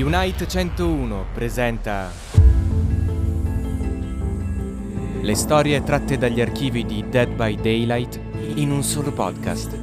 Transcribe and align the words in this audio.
Unite 0.00 0.46
101 0.46 1.24
presenta 1.34 2.08
le 5.20 5.34
storie 5.34 5.82
tratte 5.82 6.16
dagli 6.16 6.40
archivi 6.40 6.84
di 6.84 7.04
Dead 7.08 7.34
by 7.34 7.56
Daylight 7.56 8.20
in 8.54 8.70
un 8.70 8.84
solo 8.84 9.10
podcast. 9.10 9.76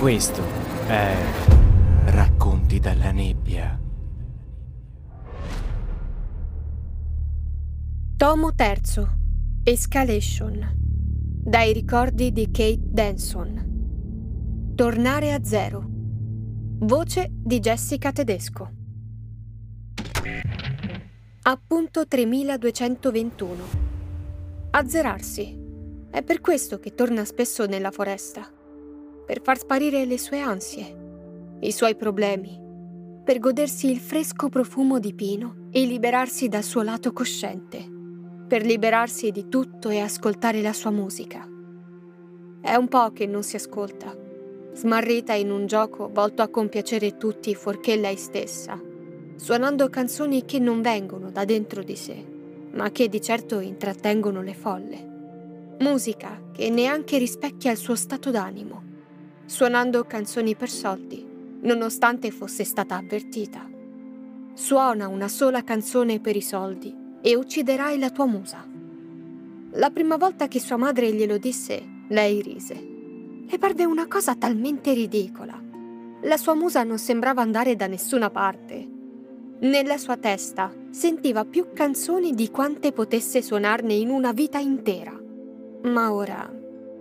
Questo 0.00 0.42
è 0.88 1.14
Racconti 2.06 2.80
dalla 2.80 3.12
nebbia. 3.12 3.78
Tomo 8.16 8.54
terzo. 8.56 9.08
Escalation. 9.62 10.68
Dai 11.44 11.72
ricordi 11.72 12.32
di 12.32 12.50
Kate 12.50 12.80
Denson. 12.82 14.72
Tornare 14.74 15.32
a 15.32 15.44
zero. 15.44 15.93
Voce 16.76 17.28
di 17.30 17.60
Jessica 17.60 18.10
Tedesco. 18.10 18.68
Appunto 21.42 22.06
3221. 22.06 23.64
Azzerarsi. 24.72 25.56
È 26.10 26.22
per 26.24 26.40
questo 26.40 26.80
che 26.80 26.94
torna 26.94 27.24
spesso 27.24 27.66
nella 27.66 27.92
foresta. 27.92 28.52
Per 29.24 29.40
far 29.40 29.56
sparire 29.56 30.04
le 30.04 30.18
sue 30.18 30.40
ansie, 30.40 31.58
i 31.60 31.70
suoi 31.70 31.94
problemi, 31.94 32.60
per 33.24 33.38
godersi 33.38 33.88
il 33.88 34.00
fresco 34.00 34.48
profumo 34.48 34.98
di 34.98 35.14
pino 35.14 35.68
e 35.70 35.86
liberarsi 35.86 36.48
dal 36.48 36.64
suo 36.64 36.82
lato 36.82 37.12
cosciente, 37.12 37.88
per 38.48 38.64
liberarsi 38.64 39.30
di 39.30 39.48
tutto 39.48 39.90
e 39.90 40.00
ascoltare 40.00 40.60
la 40.60 40.72
sua 40.72 40.90
musica. 40.90 41.48
È 42.60 42.74
un 42.74 42.88
po' 42.88 43.12
che 43.12 43.26
non 43.26 43.44
si 43.44 43.54
ascolta, 43.54 44.23
smarrita 44.74 45.32
in 45.32 45.50
un 45.50 45.66
gioco 45.66 46.10
volto 46.12 46.42
a 46.42 46.48
compiacere 46.48 47.16
tutti 47.16 47.54
fuorché 47.54 47.96
lei 47.96 48.16
stessa 48.16 48.92
suonando 49.36 49.90
canzoni 49.90 50.44
che 50.44 50.58
non 50.58 50.80
vengono 50.80 51.30
da 51.30 51.44
dentro 51.44 51.82
di 51.82 51.96
sé, 51.96 52.24
ma 52.72 52.90
che 52.90 53.08
di 53.08 53.20
certo 53.20 53.60
intrattengono 53.60 54.42
le 54.42 54.54
folle. 54.54 55.12
Musica 55.80 56.40
che 56.52 56.70
neanche 56.70 57.18
rispecchia 57.18 57.72
il 57.72 57.76
suo 57.76 57.94
stato 57.94 58.30
d'animo, 58.30 58.82
suonando 59.44 60.04
canzoni 60.04 60.54
per 60.54 60.70
soldi, 60.70 61.26
nonostante 61.60 62.30
fosse 62.30 62.64
stata 62.64 62.96
avvertita. 62.96 63.68
Suona 64.54 65.08
una 65.08 65.28
sola 65.28 65.64
canzone 65.64 66.20
per 66.20 66.36
i 66.36 66.42
soldi 66.42 66.94
e 67.20 67.34
ucciderai 67.34 67.98
la 67.98 68.10
tua 68.10 68.26
musa. 68.26 68.64
La 69.72 69.90
prima 69.90 70.16
volta 70.16 70.46
che 70.46 70.60
sua 70.60 70.76
madre 70.76 71.12
glielo 71.12 71.38
disse, 71.38 71.82
lei 72.08 72.40
rise. 72.40 72.93
Le 73.46 73.58
parve 73.58 73.84
una 73.84 74.06
cosa 74.06 74.34
talmente 74.34 74.92
ridicola. 74.92 75.60
La 76.22 76.36
sua 76.36 76.54
musa 76.54 76.82
non 76.82 76.98
sembrava 76.98 77.42
andare 77.42 77.76
da 77.76 77.86
nessuna 77.86 78.30
parte 78.30 78.94
nella 79.64 79.98
sua 79.98 80.16
testa 80.16 80.70
sentiva 80.90 81.44
più 81.44 81.68
canzoni 81.72 82.34
di 82.34 82.50
quante 82.50 82.92
potesse 82.92 83.40
suonarne 83.40 83.94
in 83.94 84.10
una 84.10 84.32
vita 84.32 84.58
intera. 84.58 85.18
Ma 85.84 86.12
ora, 86.12 86.52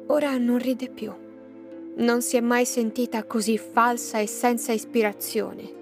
ora 0.07 0.37
non 0.37 0.59
ride 0.59 0.89
più. 0.89 1.11
Non 1.95 2.21
si 2.21 2.37
è 2.37 2.41
mai 2.41 2.65
sentita 2.65 3.25
così 3.25 3.57
falsa 3.57 4.19
e 4.19 4.27
senza 4.27 4.71
ispirazione. 4.71 5.81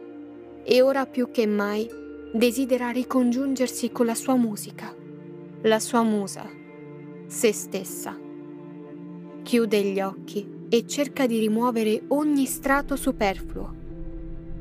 E 0.64 0.82
ora 0.82 1.06
più 1.06 1.30
che 1.30 1.46
mai 1.46 1.88
desidera 2.34 2.90
ricongiungersi 2.90 3.92
con 3.92 4.06
la 4.06 4.16
sua 4.16 4.36
musica, 4.36 4.96
la 5.64 5.80
sua 5.80 6.04
musa, 6.04 6.50
se 7.28 7.52
stessa. 7.54 8.21
Chiude 9.52 9.84
gli 9.84 10.00
occhi 10.00 10.50
e 10.70 10.88
cerca 10.88 11.28
di 11.28 11.38
rimuovere 11.38 12.04
ogni 12.08 12.46
strato 12.46 12.96
superfluo, 12.96 13.76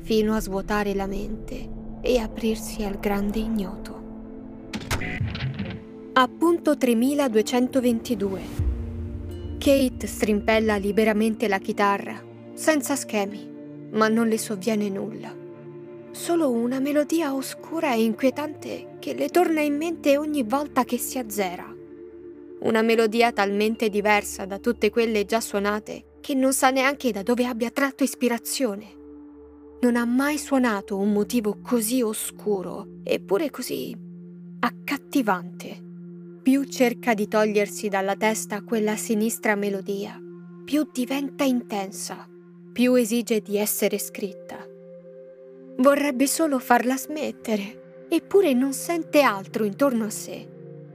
fino 0.01 0.35
a 0.35 0.41
svuotare 0.41 0.93
la 0.93 1.07
mente 1.07 1.69
e 2.01 2.19
aprirsi 2.19 2.83
al 2.83 2.99
grande 2.99 3.39
ignoto. 3.39 4.01
Appunto 6.11 6.75
3222. 6.75 8.41
Kate 9.57 10.07
strimpella 10.07 10.75
liberamente 10.75 11.47
la 11.47 11.59
chitarra, 11.59 12.21
senza 12.53 12.97
schemi, 12.97 13.49
ma 13.91 14.09
non 14.09 14.27
le 14.27 14.37
sovviene 14.37 14.89
nulla. 14.89 15.33
Solo 16.11 16.51
una 16.51 16.81
melodia 16.81 17.33
oscura 17.33 17.93
e 17.93 18.03
inquietante 18.03 18.97
che 18.99 19.13
le 19.13 19.29
torna 19.29 19.61
in 19.61 19.77
mente 19.77 20.17
ogni 20.17 20.43
volta 20.43 20.83
che 20.83 20.97
si 20.97 21.17
azzera. 21.17 21.70
Una 22.61 22.81
melodia 22.81 23.31
talmente 23.31 23.89
diversa 23.89 24.45
da 24.45 24.59
tutte 24.59 24.89
quelle 24.89 25.25
già 25.25 25.39
suonate 25.39 26.17
che 26.21 26.33
non 26.35 26.53
sa 26.53 26.69
neanche 26.69 27.11
da 27.11 27.23
dove 27.23 27.45
abbia 27.45 27.71
tratto 27.71 28.03
ispirazione 28.03 28.99
non 29.81 29.95
ha 29.95 30.05
mai 30.05 30.37
suonato 30.37 30.95
un 30.95 31.11
motivo 31.11 31.57
così 31.59 32.03
oscuro, 32.03 32.99
eppure 33.03 33.49
così 33.49 33.95
accattivante. 34.59 35.89
Più 36.43 36.63
cerca 36.65 37.15
di 37.15 37.27
togliersi 37.27 37.87
dalla 37.87 38.15
testa 38.15 38.61
quella 38.61 38.95
sinistra 38.95 39.55
melodia, 39.55 40.19
più 40.63 40.87
diventa 40.91 41.43
intensa, 41.43 42.27
più 42.71 42.93
esige 42.93 43.41
di 43.41 43.57
essere 43.57 43.97
scritta. 43.97 44.57
Vorrebbe 45.77 46.27
solo 46.27 46.59
farla 46.59 46.95
smettere, 46.95 48.05
eppure 48.07 48.53
non 48.53 48.73
sente 48.73 49.21
altro 49.21 49.63
intorno 49.65 50.05
a 50.05 50.09
sé, 50.11 50.47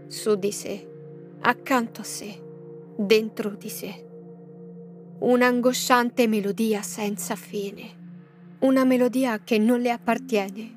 su 0.06 0.36
di 0.36 0.52
sé, 0.52 0.95
accanto 1.40 2.00
a 2.00 2.04
sé, 2.04 2.42
dentro 2.96 3.50
di 3.50 3.68
sé. 3.68 4.04
Un'angosciante 5.18 6.26
melodia 6.26 6.82
senza 6.82 7.36
fine 7.36 8.04
una 8.58 8.84
melodia 8.84 9.42
che 9.42 9.58
non 9.58 9.80
le 9.80 9.90
appartiene. 9.90 10.74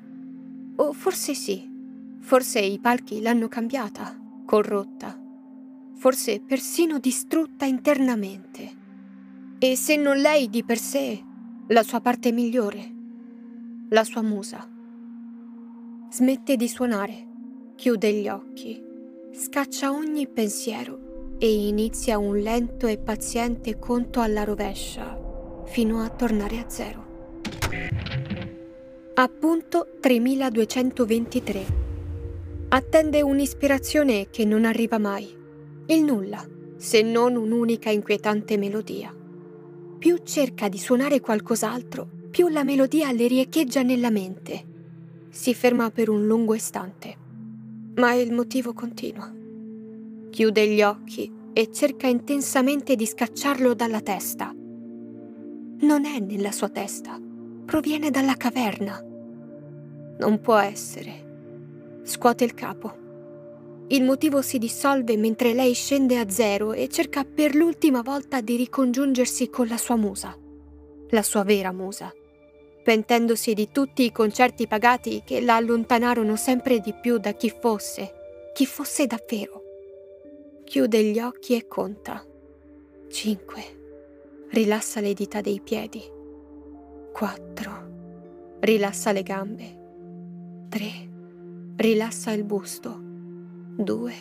O 0.76 0.92
forse 0.92 1.34
sì, 1.34 1.68
forse 2.20 2.60
i 2.60 2.78
palchi 2.78 3.20
l'hanno 3.20 3.48
cambiata, 3.48 4.16
corrotta, 4.44 5.18
forse 5.94 6.40
persino 6.40 6.98
distrutta 6.98 7.64
internamente. 7.64 8.78
E 9.58 9.76
se 9.76 9.96
non 9.96 10.18
lei 10.18 10.48
di 10.48 10.62
per 10.62 10.78
sé, 10.78 11.22
la 11.68 11.82
sua 11.82 12.00
parte 12.00 12.32
migliore, 12.32 12.94
la 13.88 14.04
sua 14.04 14.22
musa. 14.22 14.68
Smette 16.10 16.56
di 16.56 16.68
suonare, 16.68 17.26
chiude 17.76 18.12
gli 18.12 18.28
occhi, 18.28 18.82
scaccia 19.32 19.92
ogni 19.92 20.26
pensiero 20.26 21.36
e 21.38 21.68
inizia 21.68 22.18
un 22.18 22.36
lento 22.38 22.86
e 22.86 22.98
paziente 22.98 23.78
conto 23.78 24.20
alla 24.20 24.44
rovescia 24.44 25.18
fino 25.66 26.00
a 26.00 26.08
tornare 26.10 26.58
a 26.58 26.68
zero. 26.68 27.06
Appunto 29.14 29.86
3223. 30.00 31.64
Attende 32.68 33.22
un'ispirazione 33.22 34.28
che 34.30 34.44
non 34.44 34.64
arriva 34.64 34.98
mai. 34.98 35.32
Il 35.86 36.02
nulla, 36.02 36.44
se 36.76 37.02
non 37.02 37.36
un'unica 37.36 37.90
inquietante 37.90 38.56
melodia. 38.56 39.14
Più 39.98 40.18
cerca 40.24 40.68
di 40.68 40.78
suonare 40.78 41.20
qualcos'altro, 41.20 42.08
più 42.30 42.48
la 42.48 42.64
melodia 42.64 43.12
le 43.12 43.26
riecheggia 43.26 43.82
nella 43.82 44.10
mente. 44.10 44.64
Si 45.28 45.54
ferma 45.54 45.90
per 45.90 46.08
un 46.08 46.26
lungo 46.26 46.54
istante, 46.54 47.19
ma 48.00 48.14
il 48.14 48.32
motivo 48.32 48.72
continua. 48.72 49.32
Chiude 50.30 50.66
gli 50.66 50.82
occhi 50.82 51.30
e 51.52 51.70
cerca 51.70 52.08
intensamente 52.08 52.96
di 52.96 53.06
scacciarlo 53.06 53.74
dalla 53.74 54.00
testa. 54.00 54.52
Non 54.52 56.04
è 56.04 56.18
nella 56.18 56.50
sua 56.50 56.68
testa 56.68 57.28
proviene 57.70 58.10
dalla 58.10 58.34
caverna. 58.34 59.00
Non 60.18 60.40
può 60.40 60.56
essere. 60.56 62.00
Scuote 62.02 62.42
il 62.42 62.52
capo. 62.52 62.98
Il 63.86 64.02
motivo 64.02 64.42
si 64.42 64.58
dissolve 64.58 65.16
mentre 65.16 65.54
lei 65.54 65.72
scende 65.72 66.18
a 66.18 66.28
zero 66.28 66.72
e 66.72 66.88
cerca 66.88 67.22
per 67.22 67.54
l'ultima 67.54 68.02
volta 68.02 68.40
di 68.40 68.56
ricongiungersi 68.56 69.50
con 69.50 69.68
la 69.68 69.76
sua 69.76 69.94
musa, 69.94 70.36
la 71.10 71.22
sua 71.22 71.44
vera 71.44 71.70
musa, 71.70 72.12
pentendosi 72.82 73.54
di 73.54 73.68
tutti 73.70 74.04
i 74.04 74.12
concerti 74.12 74.66
pagati 74.66 75.22
che 75.24 75.40
la 75.40 75.56
allontanarono 75.56 76.36
sempre 76.36 76.80
di 76.80 76.94
più 76.94 77.18
da 77.18 77.32
chi 77.32 77.50
fosse, 77.50 78.50
chi 78.52 78.66
fosse 78.66 79.06
davvero. 79.06 79.62
Chiude 80.64 81.02
gli 81.02 81.18
occhi 81.18 81.56
e 81.56 81.66
conta. 81.66 82.24
Cinque. 83.08 83.62
Rilassa 84.50 85.00
le 85.00 85.14
dita 85.14 85.40
dei 85.40 85.60
piedi. 85.60 86.02
4. 87.12 87.88
Rilassa 88.60 89.12
le 89.12 89.22
gambe. 89.22 89.78
3. 90.68 91.08
Rilassa 91.76 92.30
il 92.32 92.44
busto. 92.44 92.98
2. 93.00 94.12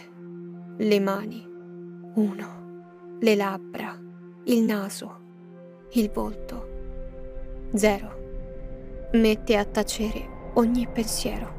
Le 0.77 0.99
mani. 0.99 1.45
1. 2.15 3.17
Le 3.19 3.35
labbra. 3.35 3.97
Il 4.45 4.63
naso. 4.63 5.17
Il 5.91 6.09
volto. 6.09 6.67
0. 7.75 8.18
Mette 9.11 9.57
a 9.57 9.65
tacere 9.65 10.51
ogni 10.53 10.87
pensiero. 10.87 11.57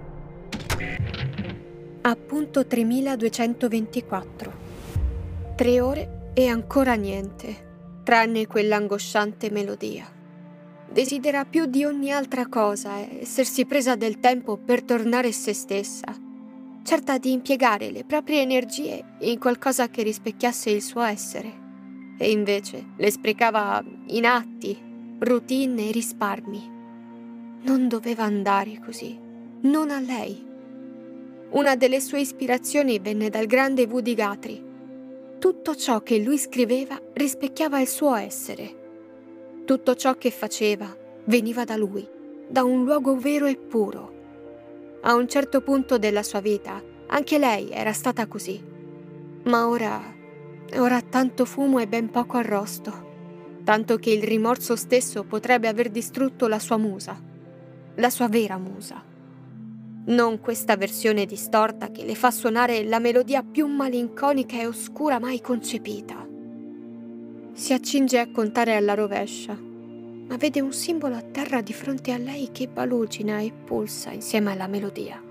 Appunto 2.03 2.67
3224. 2.67 4.53
Tre 5.57 5.81
ore 5.81 6.31
e 6.35 6.47
ancora 6.47 6.95
niente, 6.95 8.03
tranne 8.05 8.47
quell'angosciante 8.47 9.51
melodia 9.51 10.19
desidera 10.91 11.45
più 11.45 11.67
di 11.67 11.85
ogni 11.85 12.11
altra 12.11 12.49
cosa 12.49 12.99
essersi 12.99 13.65
presa 13.65 13.95
del 13.95 14.19
tempo 14.19 14.57
per 14.57 14.83
tornare 14.83 15.31
se 15.31 15.53
stessa, 15.53 16.13
certa 16.83 17.19
di 17.19 17.31
impiegare 17.33 17.91
le 17.91 18.05
proprie 18.05 18.41
energie 18.41 19.05
in 19.21 19.39
qualcosa 19.39 19.89
che 19.89 20.03
rispecchiasse 20.03 20.71
il 20.71 20.83
suo 20.83 21.03
essere. 21.03 21.69
E 22.19 22.31
invece 22.31 22.89
le 22.97 23.11
sprecava 23.11 23.83
in 24.09 24.27
atti, 24.27 24.77
routine 25.21 25.89
e 25.89 25.93
risparmi. 25.93 26.80
Non 27.63 27.89
doveva 27.89 28.25
andare 28.25 28.81
così, 28.83 29.19
non 29.63 29.91
a 29.91 30.01
lei. 30.01 30.47
Una 31.51 31.77
delle 31.77 32.01
sue 32.01 32.21
ispirazioni 32.21 32.99
venne 32.99 33.29
dal 33.29 33.47
grande 33.47 33.85
Woody 33.85 34.15
Guthrie. 34.15 34.63
Tutto 35.39 35.75
ciò 35.75 36.03
che 36.03 36.19
lui 36.19 36.39
scriveva 36.39 37.01
rispecchiava 37.13 37.81
il 37.81 37.89
suo 37.89 38.15
essere. 38.15 39.63
Tutto 39.67 39.95
ciò 39.95 40.15
che 40.15 40.31
faceva 40.31 40.97
veniva 41.25 41.65
da 41.65 41.77
lui, 41.77 42.07
da 42.49 42.65
un 42.65 42.85
luogo 42.85 43.17
vero 43.17 43.47
e 43.47 43.57
puro. 43.57 44.19
A 45.03 45.15
un 45.15 45.29
certo 45.29 45.61
punto 45.61 45.99
della 45.99 46.23
sua 46.23 46.41
vita 46.41 46.83
anche 47.09 47.39
lei 47.39 47.71
era 47.71 47.93
stata 47.93 48.27
così. 48.27 48.63
Ma 49.45 49.69
ora, 49.69 50.01
ora 50.77 51.01
tanto 51.03 51.45
fumo 51.45 51.79
e 51.79 51.87
ben 51.87 52.11
poco 52.11 52.37
arrosto, 52.37 53.09
tanto 53.65 53.97
che 53.97 54.11
il 54.11 54.23
rimorso 54.23 54.77
stesso 54.77 55.25
potrebbe 55.25 55.69
aver 55.69 55.91
distrutto 55.91 56.47
la 56.47 56.59
sua 56.59 56.77
musa, 56.77 57.21
la 58.01 58.11
sua 58.11 58.29
vera 58.29 58.59
musa. 58.59 59.03
Non 60.07 60.41
questa 60.41 60.77
versione 60.77 61.27
distorta 61.27 61.91
che 61.91 62.05
le 62.05 62.15
fa 62.15 62.31
suonare 62.31 62.83
la 62.83 62.99
melodia 62.99 63.43
più 63.43 63.67
malinconica 63.67 64.59
e 64.59 64.67
oscura 64.67 65.21
mai 65.21 65.41
concepita. 65.41 66.27
Si 67.53 67.73
accinge 67.73 68.19
a 68.19 68.31
contare 68.31 68.75
alla 68.75 68.95
rovescia, 68.95 69.55
ma 69.55 70.37
vede 70.37 70.61
un 70.61 70.73
simbolo 70.73 71.15
a 71.15 71.23
terra 71.23 71.61
di 71.61 71.73
fronte 71.73 72.13
a 72.13 72.19
lei 72.19 72.49
che 72.51 72.67
balugina 72.67 73.39
e 73.39 73.53
pulsa 73.53 74.11
insieme 74.11 74.53
alla 74.53 74.67
melodia 74.67 75.29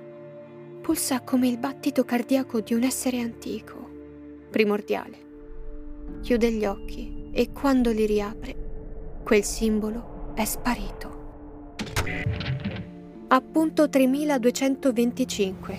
pulsa 0.89 1.21
come 1.21 1.47
il 1.47 1.59
battito 1.59 2.03
cardiaco 2.03 2.61
di 2.61 2.73
un 2.73 2.81
essere 2.81 3.19
antico, 3.19 3.75
primordiale. 4.49 5.17
Chiude 6.21 6.51
gli 6.51 6.65
occhi 6.65 7.29
e 7.31 7.51
quando 7.51 7.91
li 7.91 8.07
riapre, 8.07 8.55
quel 9.23 9.43
simbolo 9.43 10.33
è 10.33 10.45
sparito. 10.45 12.57
Appunto 13.31 13.87
3225. 13.87 15.77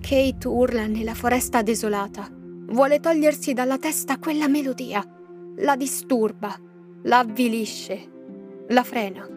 Kate 0.00 0.48
urla 0.48 0.86
nella 0.86 1.14
foresta 1.14 1.62
desolata. 1.62 2.28
Vuole 2.30 3.00
togliersi 3.00 3.52
dalla 3.52 3.78
testa 3.78 4.18
quella 4.18 4.48
melodia. 4.48 5.04
La 5.58 5.76
disturba, 5.76 6.58
la 7.02 7.18
avvilisce, 7.18 8.08
la 8.68 8.82
frena 8.82 9.36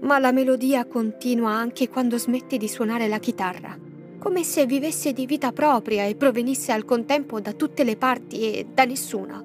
ma 0.00 0.18
la 0.18 0.32
melodia 0.32 0.86
continua 0.86 1.50
anche 1.50 1.88
quando 1.88 2.16
smette 2.16 2.56
di 2.56 2.68
suonare 2.68 3.06
la 3.06 3.18
chitarra, 3.18 3.76
come 4.18 4.44
se 4.44 4.64
vivesse 4.66 5.12
di 5.12 5.26
vita 5.26 5.52
propria 5.52 6.04
e 6.04 6.14
provenisse 6.14 6.72
al 6.72 6.84
contempo 6.84 7.40
da 7.40 7.52
tutte 7.52 7.84
le 7.84 7.96
parti 7.96 8.40
e 8.40 8.66
da 8.72 8.84
nessuna. 8.84 9.44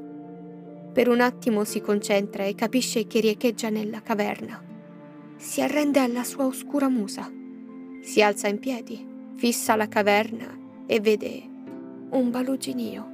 Per 0.94 1.10
un 1.10 1.20
attimo 1.20 1.66
si 1.66 1.82
concentra 1.82 2.46
e 2.46 2.56
capisce 2.56 3.06
che 3.06 3.20
riecheggia 3.20 3.70
nella 3.70 4.02
caverna. 4.02 4.75
Si 5.36 5.62
arrende 5.62 6.00
alla 6.00 6.24
sua 6.24 6.46
oscura 6.46 6.90
musa. 6.90 7.32
Si 8.02 8.22
alza 8.22 8.48
in 8.48 8.60
piedi, 8.60 9.06
fissa 9.36 9.76
la 9.76 9.88
caverna 9.88 10.58
e 10.86 11.00
vede 11.00 11.44
un 12.10 12.30
baluginio. 12.32 13.14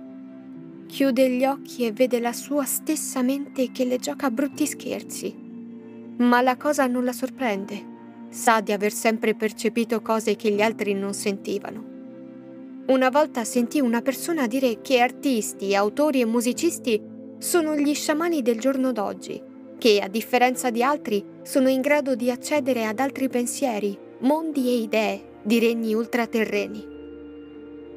Chiude 0.88 1.30
gli 1.30 1.46
occhi 1.46 1.86
e 1.86 1.92
vede 1.92 2.20
la 2.20 2.34
sua 2.34 2.66
stessa 2.66 3.22
mente 3.22 3.72
che 3.72 3.86
le 3.86 3.98
gioca 3.98 4.30
brutti 4.30 4.68
scherzi 4.68 5.50
ma 6.22 6.42
la 6.42 6.56
cosa 6.56 6.86
non 6.88 7.04
la 7.04 7.14
sorprende. 7.14 7.90
Sa 8.30 8.62
di 8.62 8.72
aver 8.72 8.94
sempre 8.94 9.36
percepito 9.36 10.02
cose 10.02 10.36
che 10.36 10.52
gli 10.52 10.62
altri 10.62 10.94
non 10.94 11.14
sentivano. 11.14 11.90
Una 12.88 13.10
volta 13.10 13.44
sentì 13.44 13.80
una 13.80 14.02
persona 14.02 14.48
dire 14.48 14.82
che 14.82 15.00
artisti, 15.00 15.76
autori 15.76 16.22
e 16.22 16.26
musicisti 16.26 17.02
sono 17.40 17.76
gli 17.76 17.94
sciamani 17.94 18.42
del 18.42 18.60
giorno 18.60 18.92
d'oggi, 18.92 19.42
che 19.82 20.00
a 20.00 20.08
differenza 20.08 20.70
di 20.70 20.84
altri 20.84 21.26
sono 21.42 21.68
in 21.68 21.82
grado 21.82 22.14
di 22.14 22.30
accedere 22.30 22.86
ad 22.86 23.00
altri 23.00 23.30
pensieri, 23.30 23.98
mondi 24.20 24.68
e 24.68 24.76
idee 24.76 25.24
di 25.42 25.58
regni 25.58 25.96
ultraterreni. 25.96 26.88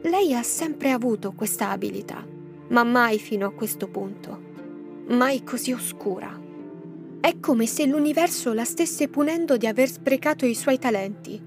Lei 0.01 0.33
ha 0.33 0.43
sempre 0.43 0.93
avuto 0.93 1.33
questa 1.33 1.69
abilità, 1.69 2.27
ma 2.69 2.85
mai 2.85 3.19
fino 3.19 3.47
a 3.47 3.53
questo 3.53 3.89
punto, 3.89 4.41
mai 5.09 5.45
così 5.45 5.73
oscura. 5.73 6.41
È 7.21 7.39
come 7.39 7.67
se 7.67 7.85
l'universo 7.85 8.55
la 8.55 8.65
stesse 8.65 9.09
punendo 9.09 9.59
di 9.59 9.67
aver 9.67 9.91
sprecato 9.91 10.47
i 10.47 10.55
suoi 10.55 10.79
talenti. 10.79 11.39